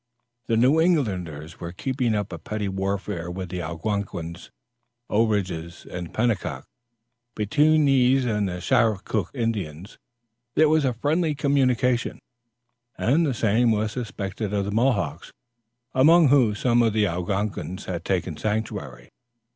The 0.47 0.57
New 0.57 0.79
Englanders 0.81 1.59
were 1.59 1.71
keeping 1.73 2.15
up 2.15 2.33
a 2.33 2.39
petty 2.39 2.67
warfare 2.67 3.29
with 3.29 3.49
the 3.49 3.59
Owenagungas, 3.61 4.49
Ourages 5.11 5.85
and 5.85 6.11
Penocooks. 6.11 6.65
Between 7.35 7.85
these 7.85 8.25
and 8.25 8.49
the 8.49 8.59
Schakook 8.61 9.27
Indians, 9.35 9.99
there 10.55 10.69
was 10.69 10.85
a 10.85 10.93
friendly 10.95 11.35
communication, 11.35 12.17
and 12.97 13.27
the 13.27 13.33
same 13.35 13.69
was 13.69 13.91
suspected 13.91 14.53
of 14.55 14.65
the 14.65 14.71
Mohawks, 14.71 15.31
among 15.93 16.29
whom 16.29 16.55
some 16.55 16.81
of 16.81 16.93
the 16.93 17.05
Owenagungas 17.05 17.85
had 17.85 18.03
taken 18.03 18.35
sanctuary. 18.35 19.09